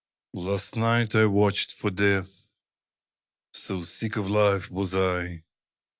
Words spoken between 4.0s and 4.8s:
of life